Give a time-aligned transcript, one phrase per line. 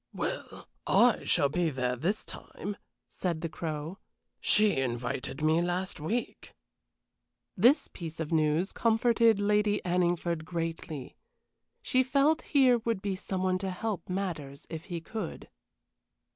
[0.15, 2.75] "Well, I shall be there this time,"
[3.07, 3.99] said the Crow;
[4.39, 6.55] "she invited me last week."
[7.55, 11.17] This piece of news comforted Lady Anningford greatly.
[11.83, 15.49] She felt here would be some one to help matters if he could.